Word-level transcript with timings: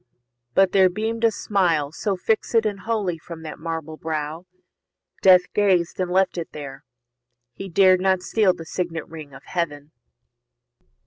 But 0.55 0.71
there 0.71 0.89
beam'd 0.89 1.23
a 1.25 1.29
smile 1.29 1.91
So 1.91 2.17
fix'd 2.17 2.65
and 2.65 2.79
holy 2.79 3.19
from 3.19 3.43
that 3.43 3.59
marble 3.59 3.97
brow, 3.97 4.47
Death 5.21 5.43
gazed 5.53 5.99
and 5.99 6.09
left 6.09 6.39
it 6.39 6.53
there; 6.53 6.83
he 7.53 7.69
dared 7.69 8.01
not 8.01 8.23
steal 8.23 8.55
The 8.55 8.65
signet 8.65 9.07
ring 9.07 9.31
of 9.35 9.43
Heaven. 9.45 9.91